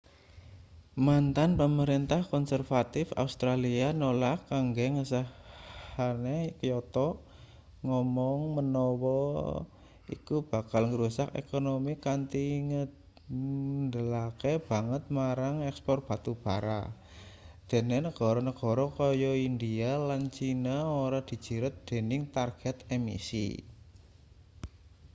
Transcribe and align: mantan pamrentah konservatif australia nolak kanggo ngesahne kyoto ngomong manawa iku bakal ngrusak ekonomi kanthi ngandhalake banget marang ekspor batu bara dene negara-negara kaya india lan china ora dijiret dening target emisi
mantan 1.05 1.51
pamrentah 1.61 2.21
konservatif 2.33 3.07
australia 3.23 3.87
nolak 4.01 4.39
kanggo 4.51 4.85
ngesahne 4.95 6.37
kyoto 6.59 7.07
ngomong 7.87 8.39
manawa 8.55 9.19
iku 10.15 10.35
bakal 10.51 10.83
ngrusak 10.91 11.29
ekonomi 11.41 11.93
kanthi 12.05 12.45
ngandhalake 12.69 14.53
banget 14.69 15.03
marang 15.17 15.55
ekspor 15.69 15.97
batu 16.07 16.33
bara 16.43 16.81
dene 17.69 17.97
negara-negara 18.05 18.85
kaya 18.97 19.31
india 19.49 19.91
lan 20.09 20.21
china 20.35 20.75
ora 21.05 21.19
dijiret 21.29 21.73
dening 21.89 22.21
target 22.35 22.77
emisi 22.97 23.47